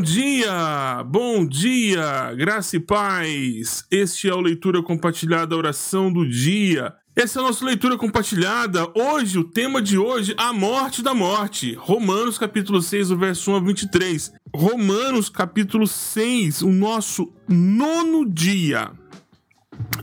[0.00, 3.84] Bom dia, bom dia, graça e paz.
[3.90, 6.94] Este é o Leitura Compartilhada, a oração do dia.
[7.14, 8.90] Essa é a nossa leitura compartilhada.
[8.94, 11.74] Hoje, o tema de hoje, a morte da morte.
[11.74, 14.32] Romanos capítulo 6, o verso 1 a 23.
[14.56, 18.92] Romanos capítulo 6, o nosso nono dia.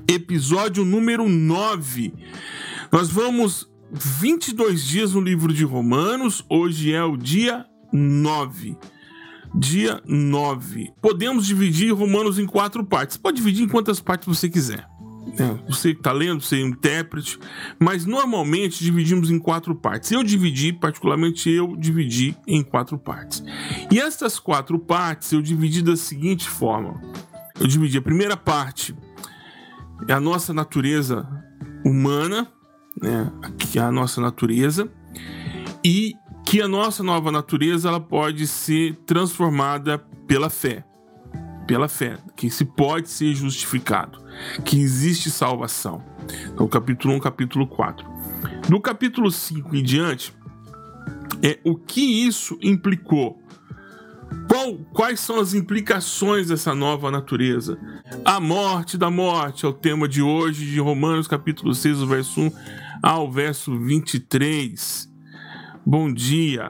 [0.07, 2.13] Episódio número 9.
[2.91, 6.45] Nós vamos 22 dias no livro de Romanos.
[6.47, 8.77] Hoje é o dia 9
[9.57, 10.93] dia 9.
[11.01, 13.17] Podemos dividir Romanos em quatro partes.
[13.17, 14.87] Pode dividir em quantas partes você quiser.
[15.39, 17.37] É, você que está lendo, você é intérprete,
[17.79, 20.11] mas normalmente dividimos em quatro partes.
[20.11, 23.43] Eu dividi, particularmente eu dividi em quatro partes.
[23.91, 27.01] E essas quatro partes eu dividi da seguinte forma:
[27.59, 28.95] eu dividi a primeira parte
[30.07, 31.27] é a nossa natureza
[31.83, 32.47] humana,
[33.01, 34.89] né, que é a nossa natureza,
[35.83, 36.13] e
[36.49, 40.85] que a nossa nova natureza ela pode ser transformada pela fé.
[41.67, 44.23] Pela fé, que se pode ser justificado,
[44.63, 46.01] que existe salvação.
[46.53, 48.07] Então, capítulo 1, capítulo 4.
[48.69, 50.33] No capítulo 5 em diante,
[51.43, 53.43] é o que isso implicou.
[54.47, 57.77] Qual, quais são as implicações dessa nova natureza?
[58.23, 62.51] A morte da morte é o tema de hoje, de Romanos capítulo 6, verso 1
[63.03, 65.16] ao verso 23.
[65.89, 66.69] Bom dia.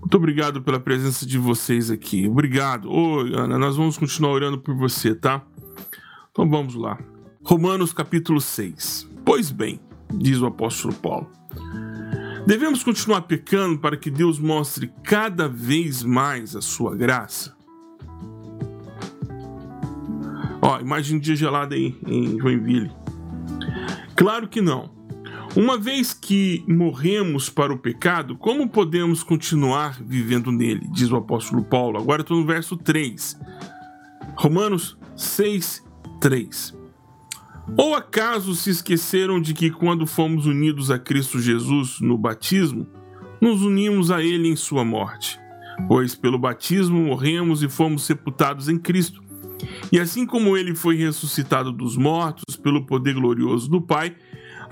[0.00, 2.26] Muito obrigado pela presença de vocês aqui.
[2.26, 2.90] Obrigado.
[2.90, 5.46] Oi, Ana, nós vamos continuar orando por você, tá?
[6.32, 6.98] Então vamos lá.
[7.44, 9.08] Romanos capítulo 6.
[9.24, 9.78] Pois bem,
[10.12, 11.30] diz o apóstolo Paulo,
[12.44, 17.56] devemos continuar pecando para que Deus mostre cada vez mais a sua graça?
[20.60, 22.90] Ó, imagine um dia gelado aí em Joinville.
[24.16, 25.01] Claro que não.
[25.54, 30.88] Uma vez que morremos para o pecado, como podemos continuar vivendo nele?
[30.90, 31.98] Diz o apóstolo Paulo.
[31.98, 33.38] Agora estou no verso 3.
[34.34, 35.84] Romanos 6,
[36.22, 36.74] 3.
[37.76, 42.86] Ou acaso se esqueceram de que quando fomos unidos a Cristo Jesus no batismo,
[43.38, 45.38] nos unimos a Ele em Sua morte?
[45.86, 49.22] Pois pelo batismo morremos e fomos sepultados em Cristo.
[49.92, 54.16] E assim como Ele foi ressuscitado dos mortos pelo poder glorioso do Pai,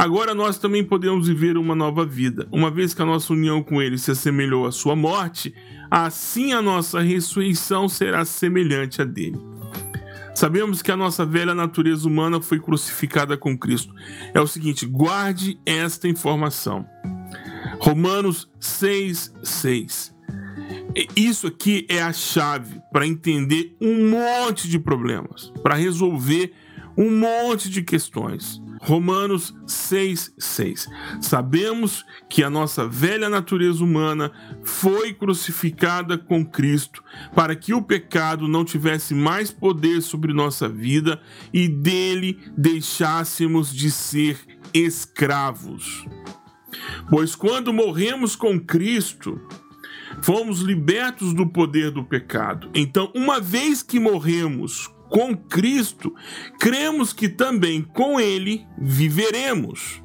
[0.01, 2.49] Agora nós também podemos viver uma nova vida.
[2.51, 5.55] Uma vez que a nossa união com Ele se assemelhou à sua morte,
[5.91, 9.39] assim a nossa ressurreição será semelhante a dele.
[10.35, 13.95] Sabemos que a nossa velha natureza humana foi crucificada com Cristo.
[14.33, 16.87] É o seguinte, guarde esta informação.
[17.79, 20.17] Romanos 6, 6.
[21.15, 26.55] Isso aqui é a chave para entender um monte de problemas, para resolver
[26.97, 28.63] um monte de questões.
[28.83, 30.89] Romanos 6, 6.
[31.21, 34.33] Sabemos que a nossa velha natureza humana
[34.65, 37.05] foi crucificada com Cristo
[37.35, 41.21] para que o pecado não tivesse mais poder sobre nossa vida
[41.53, 44.39] e dele deixássemos de ser
[44.73, 46.07] escravos.
[47.11, 49.39] Pois quando morremos com Cristo,
[50.23, 52.71] fomos libertos do poder do pecado.
[52.75, 56.15] Então, uma vez que morremos com Cristo,
[56.59, 60.01] cremos que também com Ele viveremos.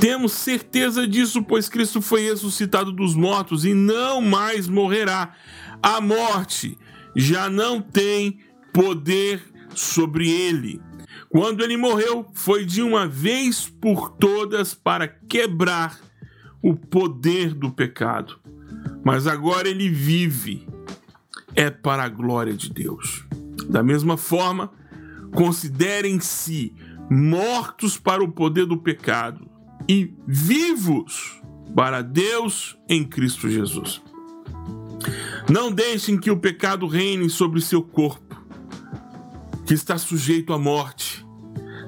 [0.00, 5.34] Temos certeza disso, pois Cristo foi ressuscitado dos mortos e não mais morrerá.
[5.82, 6.78] A morte
[7.14, 8.38] já não tem
[8.72, 9.42] poder
[9.74, 10.80] sobre ele.
[11.28, 15.98] Quando ele morreu, foi de uma vez por todas para quebrar
[16.62, 18.38] o poder do pecado.
[19.04, 20.66] Mas agora ele vive,
[21.54, 23.24] é para a glória de Deus.
[23.68, 24.70] Da mesma forma,
[25.34, 26.74] considerem-se
[27.10, 29.48] mortos para o poder do pecado
[29.88, 31.40] e vivos
[31.74, 34.02] para Deus em Cristo Jesus.
[35.50, 38.40] Não deixem que o pecado reine sobre seu corpo,
[39.66, 41.26] que está sujeito à morte,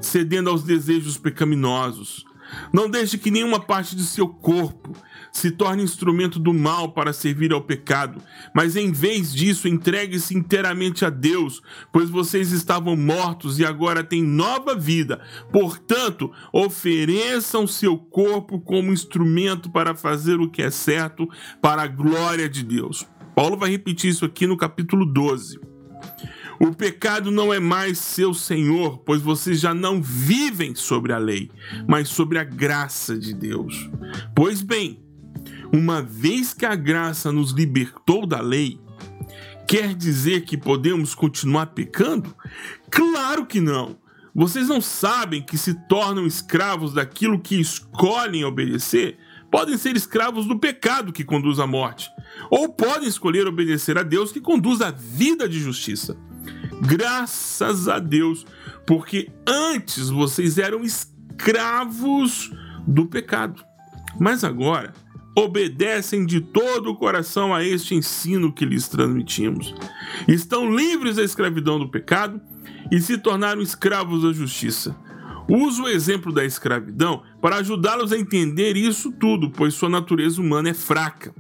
[0.00, 2.24] cedendo aos desejos pecaminosos.
[2.72, 4.96] Não deixe que nenhuma parte de seu corpo
[5.32, 8.22] se torne instrumento do mal para servir ao pecado,
[8.54, 11.60] mas em vez disso, entregue-se inteiramente a Deus,
[11.92, 15.20] pois vocês estavam mortos e agora têm nova vida.
[15.50, 21.28] Portanto, ofereçam seu corpo como instrumento para fazer o que é certo
[21.60, 23.04] para a glória de Deus.
[23.34, 25.58] Paulo vai repetir isso aqui no capítulo 12.
[26.60, 31.50] O pecado não é mais seu senhor, pois vocês já não vivem sobre a lei,
[31.86, 33.90] mas sobre a graça de Deus.
[34.34, 35.02] Pois bem,
[35.72, 38.78] uma vez que a graça nos libertou da lei,
[39.66, 42.34] quer dizer que podemos continuar pecando?
[42.90, 44.02] Claro que não!
[44.36, 49.16] Vocês não sabem que se tornam escravos daquilo que escolhem obedecer?
[49.54, 52.10] podem ser escravos do pecado que conduz à morte,
[52.50, 56.16] ou podem escolher obedecer a Deus que conduz à vida de justiça.
[56.80, 58.46] Graças a Deus,
[58.86, 62.52] porque antes vocês eram escravos
[62.86, 63.64] do pecado,
[64.18, 64.92] mas agora
[65.36, 69.74] obedecem de todo o coração a este ensino que lhes transmitimos.
[70.28, 72.40] Estão livres da escravidão do pecado
[72.90, 74.96] e se tornaram escravos da justiça.
[75.48, 80.70] Uso o exemplo da escravidão para ajudá-los a entender isso tudo, pois sua natureza humana
[80.70, 81.34] é fraca.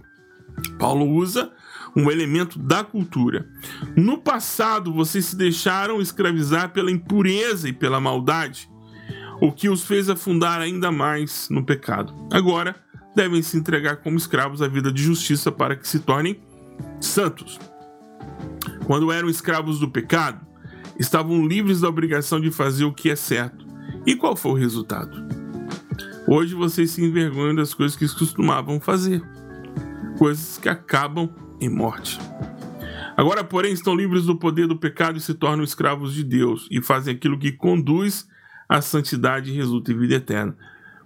[0.78, 1.52] Paulo usa
[1.96, 3.48] um elemento da cultura.
[3.96, 8.68] No passado, vocês se deixaram escravizar pela impureza e pela maldade,
[9.40, 12.14] o que os fez afundar ainda mais no pecado.
[12.32, 12.74] Agora,
[13.14, 16.40] devem se entregar como escravos à vida de justiça para que se tornem
[17.00, 17.58] santos.
[18.86, 20.44] Quando eram escravos do pecado,
[20.98, 23.64] estavam livres da obrigação de fazer o que é certo
[24.06, 25.16] e qual foi o resultado?
[26.26, 29.22] Hoje vocês se envergonham das coisas que costumavam fazer,
[30.18, 31.28] coisas que acabam
[31.60, 32.18] em morte.
[33.16, 36.82] Agora, porém, estão livres do poder do pecado e se tornam escravos de Deus e
[36.82, 38.26] fazem aquilo que conduz
[38.68, 40.56] à santidade e resulta em vida eterna.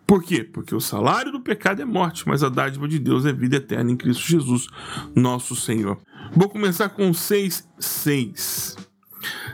[0.07, 0.43] Por quê?
[0.43, 3.91] Porque o salário do pecado é morte, mas a dádiva de Deus é vida eterna
[3.91, 4.67] em Cristo Jesus,
[5.15, 5.99] nosso Senhor.
[6.33, 8.79] Vou começar com 6,6.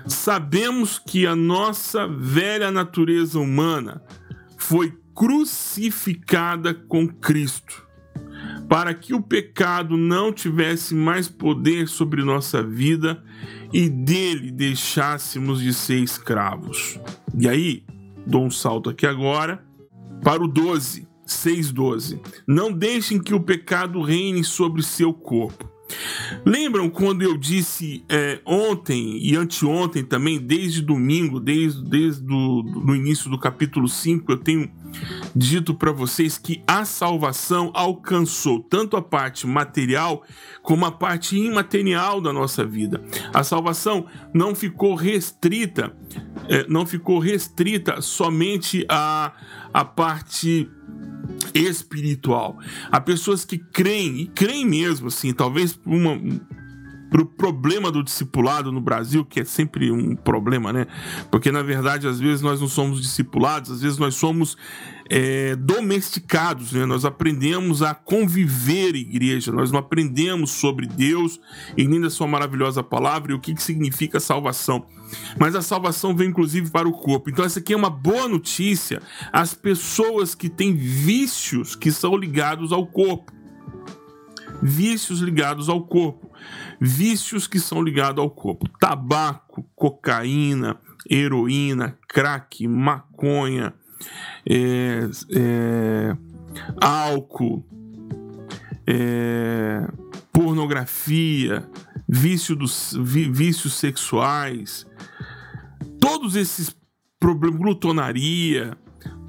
[0.07, 4.01] Sabemos que a nossa velha natureza humana
[4.57, 7.85] foi crucificada com Cristo,
[8.69, 13.23] para que o pecado não tivesse mais poder sobre nossa vida
[13.73, 16.99] e dele deixássemos de ser escravos.
[17.39, 17.85] E aí,
[18.27, 19.65] dou um salto aqui agora
[20.23, 22.21] para o 12, 6:12.
[22.47, 25.74] Não deixem que o pecado reine sobre seu corpo
[26.45, 32.95] Lembram quando eu disse é, ontem e anteontem também, desde domingo, desde, desde do, do
[32.95, 34.71] início do capítulo 5, eu tenho
[35.35, 40.23] dito para vocês que a salvação alcançou tanto a parte material
[40.63, 43.03] como a parte imaterial da nossa vida.
[43.33, 45.95] A salvação não ficou restrita,
[46.49, 49.33] é, não ficou restrita somente à,
[49.73, 50.69] à parte
[51.55, 52.59] espiritual.
[52.91, 56.21] Há pessoas que creem, e creem mesmo, assim, talvez uma,
[57.15, 60.89] para o problema do discipulado no Brasil, que é sempre um problema, né?
[61.31, 64.57] Porque na verdade, às vezes nós não somos discipulados, às vezes nós somos
[65.09, 66.85] é, domesticados, né?
[66.85, 71.39] Nós aprendemos a conviver igreja, nós não aprendemos sobre Deus
[71.77, 74.85] e nem da sua maravilhosa palavra e o que, que significa salvação.
[75.39, 77.31] Mas a salvação vem inclusive para o corpo.
[77.31, 79.01] Então, essa aqui é uma boa notícia
[79.33, 83.33] às pessoas que têm vícios que são ligados ao corpo.
[84.61, 86.24] Vícios ligados ao corpo.
[86.81, 90.79] Vícios que são ligados ao corpo: tabaco, cocaína,
[91.09, 93.75] heroína, crack, maconha,
[94.49, 96.17] é, é,
[96.81, 97.65] álcool,
[98.87, 99.87] é,
[100.33, 101.69] pornografia,
[102.09, 104.87] vício dos, vícios sexuais,
[106.01, 106.75] todos esses
[107.19, 108.77] problemas, glutonaria,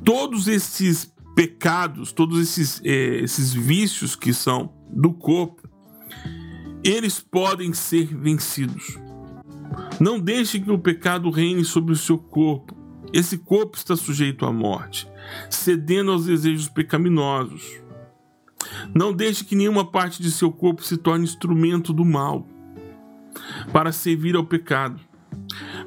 [0.04, 5.65] todos esses pecados, todos esses, é, esses vícios que são do corpo,
[6.86, 9.00] eles podem ser vencidos.
[10.00, 12.76] Não deixe que o pecado reine sobre o seu corpo.
[13.12, 15.08] Esse corpo está sujeito à morte,
[15.50, 17.82] cedendo aos desejos pecaminosos.
[18.94, 22.48] Não deixe que nenhuma parte de seu corpo se torne instrumento do mal
[23.74, 25.00] para servir ao pecado.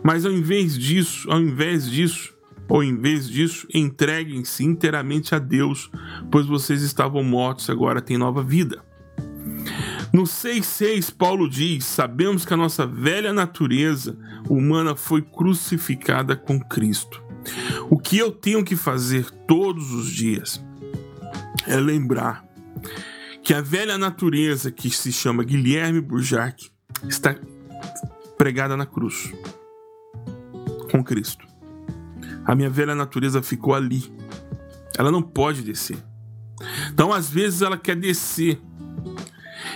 [0.02, 2.34] Mas ao invés disso, ao invés disso,
[2.68, 5.90] ou em vez disso, entreguem-se inteiramente a Deus,
[6.30, 8.87] pois vocês estavam mortos e agora têm nova vida.
[10.12, 14.16] No 6,6, Paulo diz: Sabemos que a nossa velha natureza
[14.48, 17.22] humana foi crucificada com Cristo.
[17.90, 20.64] O que eu tenho que fazer todos os dias
[21.66, 22.44] é lembrar
[23.42, 26.70] que a velha natureza que se chama Guilherme Burjac
[27.08, 27.34] está
[28.36, 29.32] pregada na cruz
[30.90, 31.46] com Cristo.
[32.44, 34.10] A minha velha natureza ficou ali.
[34.96, 35.98] Ela não pode descer.
[36.92, 38.60] Então, às vezes, ela quer descer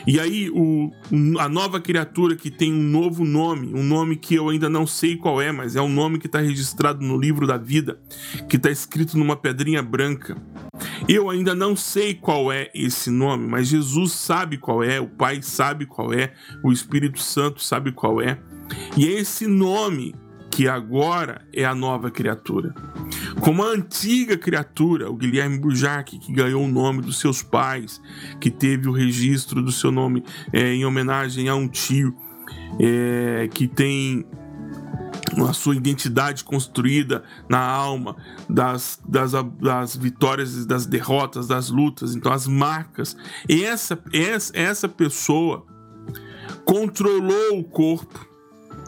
[0.07, 0.91] e aí o,
[1.39, 5.17] a nova criatura que tem um novo nome, um nome que eu ainda não sei
[5.17, 7.99] qual é, mas é um nome que está registrado no livro da vida,
[8.49, 10.37] que está escrito numa pedrinha branca.
[11.09, 15.41] Eu ainda não sei qual é esse nome, mas Jesus sabe qual é, o Pai
[15.43, 16.33] sabe qual é,
[16.65, 18.39] o Espírito Santo sabe qual é.
[18.97, 20.15] E é esse nome
[20.51, 22.75] que agora é a nova criatura.
[23.43, 28.01] Como a antiga criatura, o Guilherme Bujac, que ganhou o nome dos seus pais,
[28.41, 30.23] que teve o registro do seu nome
[30.53, 32.15] é, em homenagem a um tio,
[32.79, 34.25] é, que tem
[35.45, 38.15] a sua identidade construída na alma,
[38.49, 43.17] das, das, das vitórias, das derrotas, das lutas, então as marcas.
[43.49, 45.67] Essa, essa, essa pessoa
[46.65, 48.25] controlou o corpo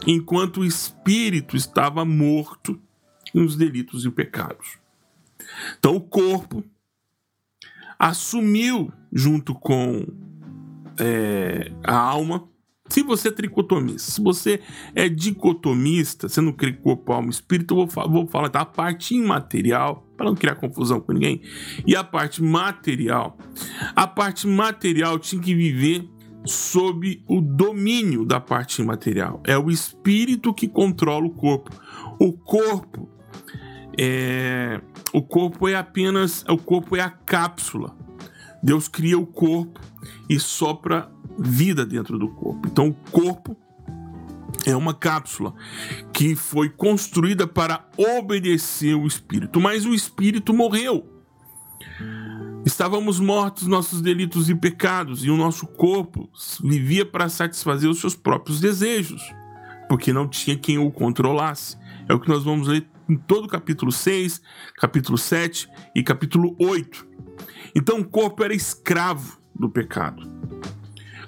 [0.07, 2.79] enquanto o espírito estava morto
[3.41, 4.77] nos delitos e pecados.
[5.77, 6.63] Então o corpo
[7.99, 10.05] assumiu junto com
[10.97, 12.47] é, a alma
[12.87, 14.61] se você é tricotomista, se você
[14.93, 18.61] é dicotomista, você não crê corpo, alma espírito, eu vou, falar, vou falar tá?
[18.61, 21.41] a parte imaterial, para não criar confusão com ninguém,
[21.85, 23.39] e a parte material.
[23.95, 26.07] A parte material tinha que viver
[26.45, 29.41] sob o domínio da parte imaterial.
[29.45, 31.71] É o espírito que controla o corpo.
[32.19, 33.09] O corpo
[33.97, 34.81] é
[35.13, 37.95] o corpo é apenas o corpo é a cápsula.
[38.61, 39.79] Deus cria o corpo
[40.29, 42.67] e sopra vida dentro do corpo.
[42.67, 43.55] Então, o corpo
[44.65, 45.53] é uma cápsula
[46.11, 51.07] que foi construída para obedecer o espírito, mas o espírito morreu.
[52.65, 56.27] Estávamos mortos nossos delitos e pecados, e o nosso corpo
[56.63, 59.21] vivia para satisfazer os seus próprios desejos,
[59.87, 61.77] porque não tinha quem o controlasse.
[62.09, 64.41] É o que nós vamos ler em todo o capítulo 6,
[64.77, 67.07] capítulo 7 e capítulo 8.
[67.75, 70.29] Então o corpo era escravo do pecado.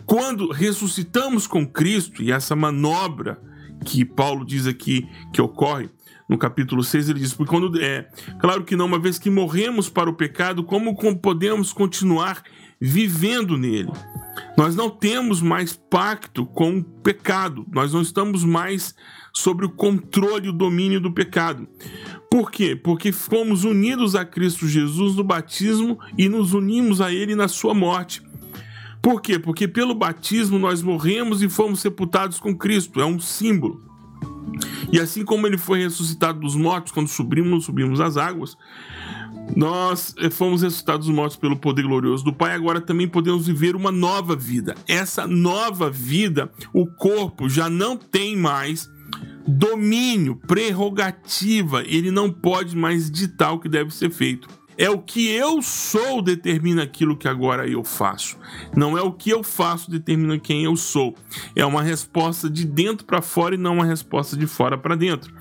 [0.05, 3.41] Quando ressuscitamos com Cristo, e essa manobra
[3.85, 5.89] que Paulo diz aqui que ocorre,
[6.27, 9.89] no capítulo 6, ele diz: Porque quando é claro que não, uma vez que morremos
[9.89, 12.43] para o pecado, como podemos continuar
[12.79, 13.91] vivendo nele?
[14.57, 18.95] Nós não temos mais pacto com o pecado, nós não estamos mais
[19.31, 21.67] sobre o controle e o domínio do pecado.
[22.29, 22.75] Por quê?
[22.75, 27.75] Porque fomos unidos a Cristo Jesus no batismo e nos unimos a Ele na sua
[27.75, 28.23] morte.
[28.99, 29.37] Por quê?
[29.37, 32.99] Porque pelo batismo nós morremos e fomos sepultados com Cristo.
[32.99, 33.86] É um símbolo.
[34.91, 38.57] E assim como ele foi ressuscitado dos mortos quando subimos, subimos as águas,
[39.55, 43.75] nós eh, fomos ressuscitados dos mortos pelo poder glorioso do Pai, agora também podemos viver
[43.75, 44.75] uma nova vida.
[44.87, 48.89] Essa nova vida, o corpo já não tem mais
[49.47, 54.47] domínio, prerrogativa, ele não pode mais ditar o que deve ser feito.
[54.77, 58.37] É o que eu sou determina aquilo que agora eu faço.
[58.75, 61.15] Não é o que eu faço determina quem eu sou.
[61.55, 65.33] É uma resposta de dentro para fora e não uma resposta de fora para dentro.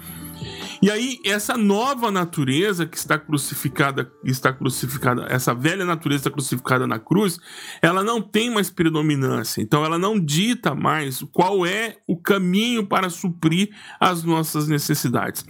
[0.82, 6.98] E aí, essa nova natureza que está crucificada, está crucificada, essa velha natureza crucificada na
[6.98, 7.38] cruz,
[7.80, 9.62] ela não tem mais predominância.
[9.62, 15.44] Então, ela não dita mais qual é o caminho para suprir as nossas necessidades.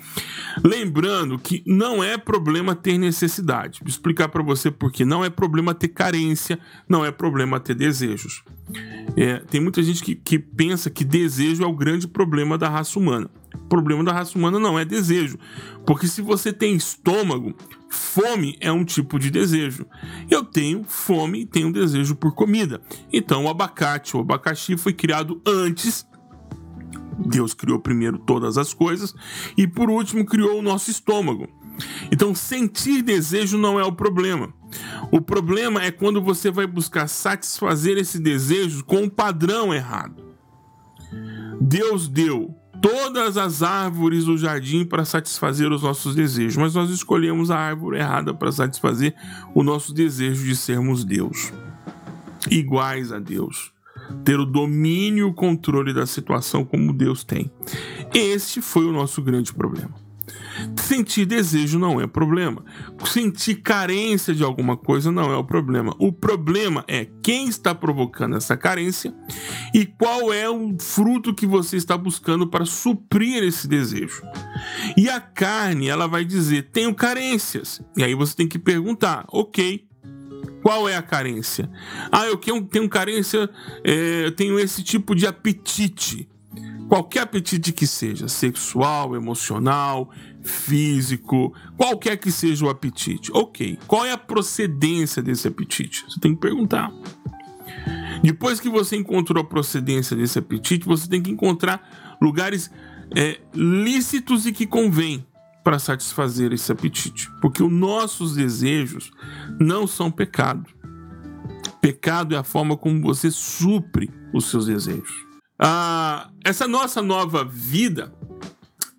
[0.65, 3.81] Lembrando que não é problema ter necessidade.
[3.81, 7.75] Vou explicar para você por que não é problema ter carência, não é problema ter
[7.75, 8.43] desejos.
[9.17, 12.99] É, tem muita gente que, que pensa que desejo é o grande problema da raça
[12.99, 13.31] humana.
[13.67, 15.37] O problema da raça humana não é desejo.
[15.85, 17.53] Porque se você tem estômago,
[17.91, 19.85] fome é um tipo de desejo.
[20.31, 22.81] Eu tenho fome e tenho desejo por comida.
[23.13, 26.07] Então o abacate, o abacaxi foi criado antes.
[27.19, 29.13] Deus criou primeiro todas as coisas
[29.57, 31.49] e por último criou o nosso estômago.
[32.13, 34.55] Então sentir desejo não é o problema.
[35.11, 40.25] O problema é quando você vai buscar satisfazer esse desejo com um padrão errado.
[41.61, 47.51] Deus deu todas as árvores do jardim para satisfazer os nossos desejos, mas nós escolhemos
[47.51, 49.15] a árvore errada para satisfazer
[49.55, 51.53] o nosso desejo de sermos Deus,
[52.51, 53.73] iguais a Deus,
[54.25, 57.51] ter o domínio e o controle da situação como Deus tem.
[58.15, 60.06] Este foi o nosso grande problema.
[60.77, 62.65] Sentir desejo não é problema.
[63.05, 65.95] Sentir carência de alguma coisa não é o problema.
[65.99, 69.15] O problema é quem está provocando essa carência
[69.75, 74.23] e qual é o fruto que você está buscando para suprir esse desejo.
[74.97, 77.81] E a carne, ela vai dizer: tenho carências.
[77.97, 79.87] E aí você tem que perguntar: ok,
[80.63, 81.71] qual é a carência?
[82.11, 83.49] Ah, eu tenho carência,
[83.85, 86.29] é, eu tenho esse tipo de apetite.
[86.89, 90.11] Qualquer apetite que seja, sexual, emocional,
[90.43, 93.31] físico, qualquer que seja o apetite.
[93.33, 96.05] Ok, qual é a procedência desse apetite?
[96.09, 96.93] Você tem que perguntar.
[98.23, 102.71] Depois que você encontrou a procedência desse apetite, você tem que encontrar lugares
[103.15, 105.27] é, lícitos e que convém
[105.65, 107.29] para satisfazer esse apetite.
[107.41, 109.11] Porque os nossos desejos
[109.59, 110.65] não são pecado.
[111.81, 115.26] Pecado é a forma como você supre os seus desejos.
[115.59, 118.13] Ah, essa nossa nova vida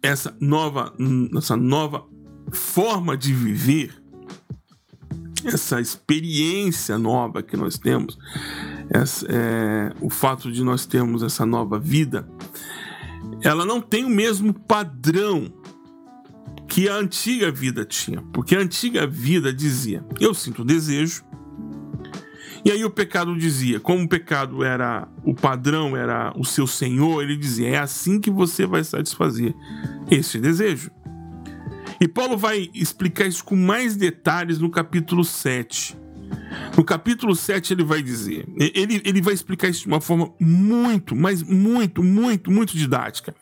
[0.02, 0.94] essa nova,
[1.36, 2.06] essa nova
[2.52, 3.94] forma de viver,
[5.46, 8.18] essa experiência nova que nós temos,
[8.90, 12.28] essa, é, o fato de nós termos essa nova vida,
[13.42, 15.52] ela não tem o mesmo padrão
[16.68, 21.27] que a antiga vida tinha, porque a antiga vida dizia: eu sinto desejo.
[22.68, 27.24] E aí o pecado dizia, como o pecado era o padrão, era o seu senhor,
[27.24, 29.56] ele dizia: é assim que você vai satisfazer
[30.12, 30.92] esse desejo.
[31.98, 35.98] E Paulo vai explicar isso com mais detalhes no capítulo 7.
[36.76, 41.16] No capítulo 7 ele vai dizer, ele, ele vai explicar isso de uma forma muito,
[41.16, 43.34] mas muito, muito, muito didática.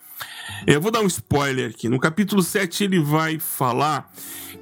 [0.65, 1.89] Eu vou dar um spoiler aqui.
[1.89, 4.11] No capítulo 7 ele vai falar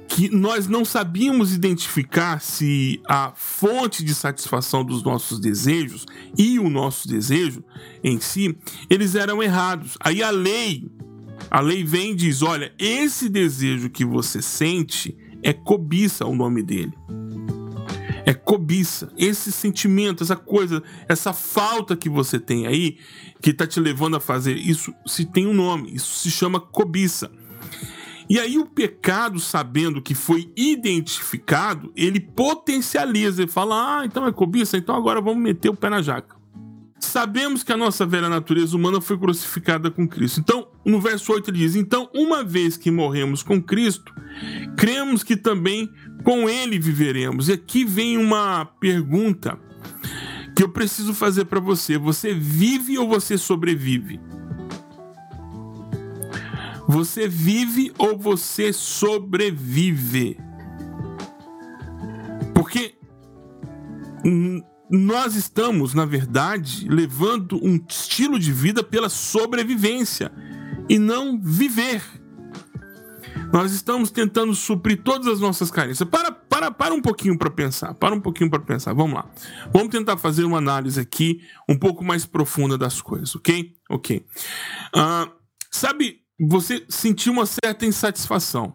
[0.08, 6.68] que nós não sabíamos identificar se a fonte de satisfação dos nossos desejos e o
[6.68, 7.64] nosso desejo
[8.02, 8.56] em si,
[8.88, 9.96] eles eram errados.
[10.00, 10.88] Aí a lei,
[11.50, 16.62] a lei vem e diz: olha, esse desejo que você sente é cobiça o nome
[16.62, 16.92] dele.
[18.26, 22.98] É cobiça, esse sentimento, essa coisa, essa falta que você tem aí,
[23.42, 27.30] que está te levando a fazer isso, se tem um nome, isso se chama cobiça.
[28.28, 34.32] E aí o pecado, sabendo que foi identificado, ele potencializa, ele fala: "Ah, então é
[34.32, 36.34] cobiça, então agora vamos meter o pé na jaca".
[36.98, 40.40] Sabemos que a nossa velha natureza humana foi crucificada com Cristo.
[40.40, 44.14] Então, no verso 8 ele diz: "Então, uma vez que morremos com Cristo,
[44.76, 45.90] cremos que também
[46.22, 47.48] com ele viveremos".
[47.48, 49.58] E aqui vem uma pergunta
[50.54, 54.20] que eu preciso fazer para você: você vive ou você sobrevive?
[56.86, 60.38] Você vive ou você sobrevive?
[62.54, 62.94] Porque
[64.90, 70.30] nós estamos, na verdade, levando um estilo de vida pela sobrevivência
[70.88, 72.02] e não viver.
[73.52, 76.08] Nós estamos tentando suprir todas as nossas carências.
[76.08, 77.94] Para, para, para um pouquinho para pensar.
[77.94, 78.92] Para um pouquinho para pensar.
[78.92, 79.30] Vamos lá.
[79.72, 83.76] Vamos tentar fazer uma análise aqui um pouco mais profunda das coisas, ok?
[83.88, 84.26] Ok.
[84.94, 85.30] Uh,
[85.70, 88.74] sabe você sentiu uma certa insatisfação.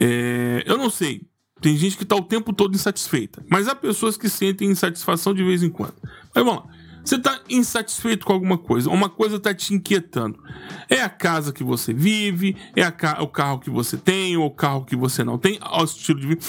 [0.00, 1.22] É, eu não sei,
[1.60, 5.42] tem gente que está o tempo todo insatisfeita, mas há pessoas que sentem insatisfação de
[5.42, 5.94] vez em quando.
[6.34, 6.73] Mas vamos lá.
[7.04, 10.42] Você está insatisfeito com alguma coisa, uma coisa está te inquietando.
[10.88, 14.50] É a casa que você vive, é ca o carro que você tem, ou o
[14.50, 16.44] carro que você não tem, o estilo de vida.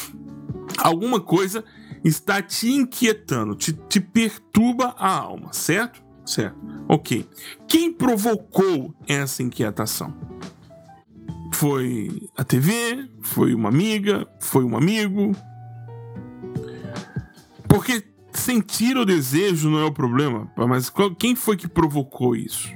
[0.77, 1.63] Alguma coisa
[2.03, 6.03] está te inquietando, te, te perturba a alma, certo?
[6.25, 6.57] Certo.
[6.87, 7.27] Ok.
[7.67, 10.13] Quem provocou essa inquietação?
[11.53, 13.09] Foi a TV?
[13.21, 14.27] Foi uma amiga?
[14.39, 15.35] Foi um amigo?
[17.67, 18.03] Porque
[18.45, 22.69] sentir o desejo não é o problema, mas quem foi que provocou isso?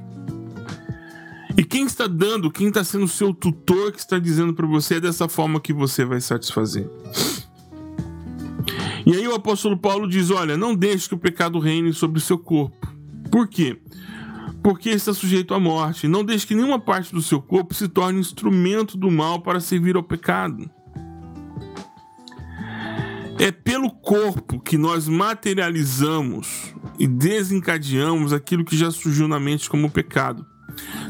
[1.55, 4.99] E quem está dando, quem está sendo seu tutor que está dizendo para você é
[4.99, 6.89] dessa forma que você vai satisfazer?
[9.05, 12.21] E aí o apóstolo Paulo diz: Olha, não deixe que o pecado reine sobre o
[12.21, 12.91] seu corpo.
[13.31, 13.79] Por quê?
[14.63, 16.07] Porque está sujeito à morte.
[16.07, 19.95] Não deixe que nenhuma parte do seu corpo se torne instrumento do mal para servir
[19.95, 20.69] ao pecado.
[23.39, 29.89] É pelo corpo que nós materializamos e desencadeamos aquilo que já surgiu na mente como
[29.89, 30.45] pecado.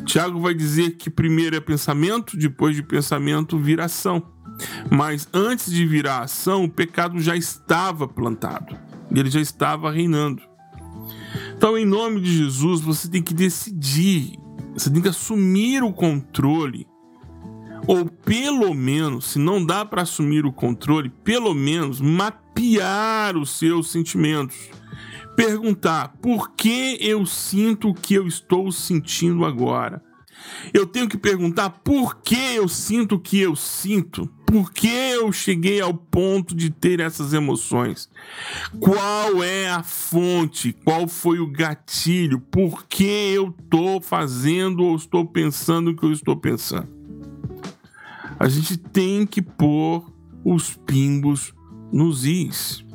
[0.05, 4.23] Tiago vai dizer que primeiro é pensamento, depois de pensamento vira ação.
[4.91, 8.77] Mas antes de virar ação, o pecado já estava plantado,
[9.11, 10.43] ele já estava reinando.
[11.57, 14.37] Então, em nome de Jesus, você tem que decidir,
[14.73, 16.87] você tem que assumir o controle.
[17.87, 23.91] Ou pelo menos, se não dá para assumir o controle, pelo menos mapear os seus
[23.91, 24.69] sentimentos.
[25.35, 30.03] Perguntar por que eu sinto o que eu estou sentindo agora.
[30.73, 35.31] Eu tenho que perguntar por que eu sinto o que eu sinto por que eu
[35.31, 38.09] cheguei ao ponto de ter essas emoções?
[38.79, 40.73] Qual é a fonte?
[40.83, 42.39] Qual foi o gatilho?
[42.39, 46.98] Por que eu estou fazendo ou estou pensando o que eu estou pensando?
[48.39, 50.09] A gente tem que pôr
[50.45, 51.53] os pimbos
[51.91, 52.85] nos is.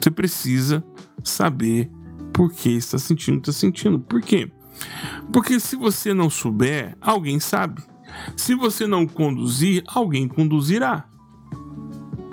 [0.00, 0.84] Você precisa
[1.22, 1.88] saber
[2.32, 4.00] por que está sentindo está sentindo.
[4.00, 4.50] Por quê?
[5.32, 7.82] Porque se você não souber, alguém sabe.
[8.36, 11.08] Se você não conduzir, alguém conduzirá.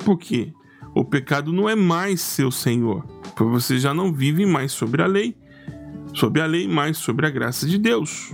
[0.04, 0.52] Por quê?
[0.96, 5.06] O pecado não é mais seu senhor, porque você já não vive mais sobre a
[5.06, 5.38] lei,
[6.14, 8.34] sobre a lei, mais sobre a graça de Deus.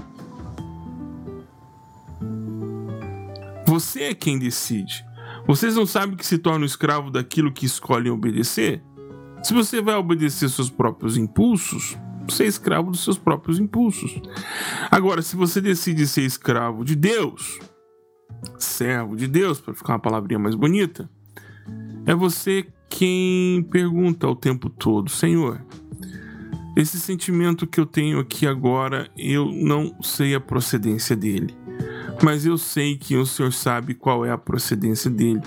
[3.76, 5.06] Você é quem decide.
[5.46, 8.82] Vocês não sabem que se torna escravo daquilo que escolhem obedecer?
[9.44, 11.98] Se você vai obedecer seus próprios impulsos,
[12.30, 14.22] ser escravo dos seus próprios impulsos.
[14.90, 17.60] Agora, se você decide ser escravo de Deus,
[18.58, 21.10] servo de Deus, para ficar uma palavrinha mais bonita,
[22.06, 25.62] é você quem pergunta o tempo todo: Senhor,
[26.78, 31.65] esse sentimento que eu tenho aqui agora, eu não sei a procedência dele.
[32.24, 35.42] Mas eu sei que o Senhor sabe qual é a procedência dele.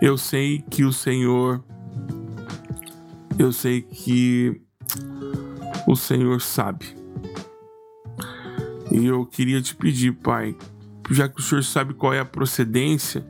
[0.00, 1.64] Eu sei que o Senhor.
[3.38, 4.60] Eu sei que
[5.86, 6.86] o Senhor sabe.
[8.90, 10.56] E eu queria te pedir, Pai,
[11.10, 13.26] já que o Senhor sabe qual é a procedência,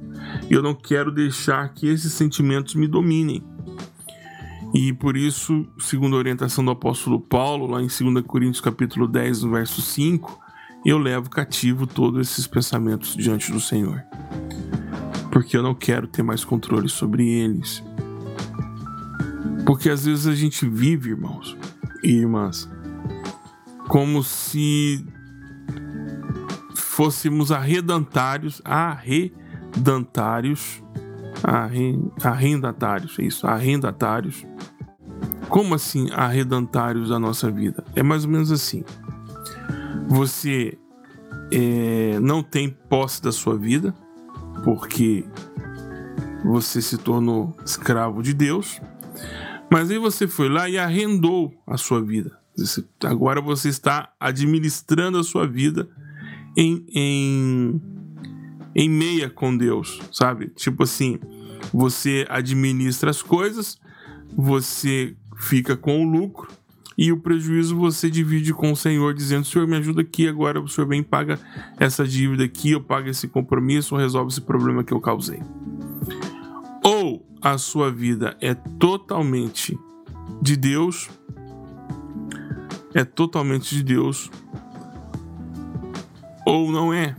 [0.50, 3.42] eu não quero deixar que esses sentimentos me dominem.
[4.74, 9.42] E por isso, segundo a orientação do apóstolo Paulo, lá em 2 Coríntios capítulo 10,
[9.42, 10.38] no verso 5,
[10.87, 14.05] eu levo cativo todos esses pensamentos diante do Senhor.
[15.33, 17.83] Porque eu não quero ter mais controle sobre eles.
[19.66, 21.57] Porque às vezes a gente vive, irmãos
[22.05, 22.70] e irmãs,
[23.88, 25.05] como se
[26.77, 30.81] fôssemos arredantários, arredantários,
[32.22, 34.46] arrendatários, é isso, arrendatários
[35.49, 37.85] como assim arredantários da nossa vida?
[37.94, 38.85] É mais ou menos assim.
[40.07, 40.79] Você
[41.51, 43.95] é, não tem posse da sua vida,
[44.64, 45.25] porque
[46.45, 48.81] você se tornou escravo de Deus,
[49.71, 52.38] mas aí você foi lá e arrendou a sua vida.
[53.05, 55.88] Agora você está administrando a sua vida
[56.57, 57.83] em, em,
[58.75, 60.49] em meia com Deus, sabe?
[60.51, 61.19] Tipo assim,
[61.73, 63.79] você administra as coisas,
[64.35, 66.56] você fica com o lucro
[66.96, 70.68] e o prejuízo você divide com o Senhor, dizendo: Senhor, me ajuda aqui agora, o
[70.68, 71.38] Senhor bem paga
[71.78, 75.40] essa dívida aqui, eu pago esse compromisso, resolve esse problema que eu causei.
[76.82, 79.78] Ou a sua vida é totalmente
[80.40, 81.11] de Deus,
[82.94, 84.30] é totalmente de Deus,
[86.46, 87.14] ou não é,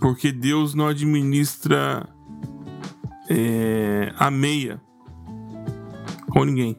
[0.00, 2.08] porque Deus não administra
[3.30, 4.80] é, a meia
[6.30, 6.76] com ninguém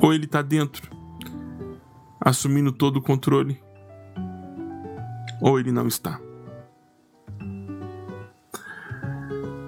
[0.00, 0.90] ou ele está dentro,
[2.20, 3.60] assumindo todo o controle,
[5.40, 6.20] ou ele não está.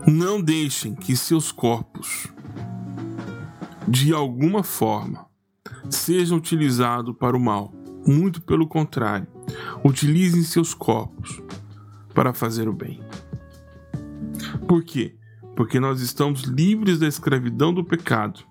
[0.06, 2.28] Não deixem que seus corpos,
[3.86, 5.26] de alguma forma,
[5.90, 7.72] sejam utilizados para o mal.
[8.06, 9.26] Muito pelo contrário,
[9.84, 11.42] utilizem seus corpos
[12.14, 13.02] para fazer o bem.
[14.66, 15.14] Por quê?
[15.54, 18.48] Porque nós estamos livres da escravidão do pecado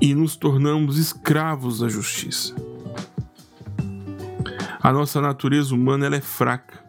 [0.00, 2.54] e nos tornamos escravos da justiça.
[4.80, 6.82] A nossa natureza humana ela é fraca.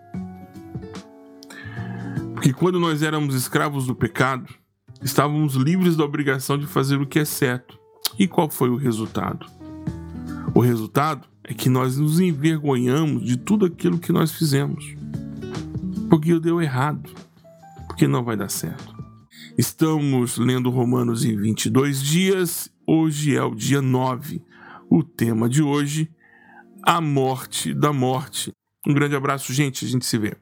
[2.34, 4.54] Porque quando nós éramos escravos do pecado,
[5.04, 7.78] estávamos livres da obrigação de fazer o que é certo.
[8.18, 9.46] E qual foi o resultado?
[10.56, 14.96] O resultado é que nós nos envergonhamos de tudo aquilo que nós fizemos.
[16.10, 17.10] Porque deu errado.
[17.88, 18.96] Porque não vai dar certo.
[19.58, 24.42] Estamos lendo Romanos em 22 dias Hoje é o dia 9.
[24.90, 26.10] O tema de hoje,
[26.84, 28.52] a morte da morte.
[28.88, 29.86] Um grande abraço, gente.
[29.86, 30.36] A gente se vê.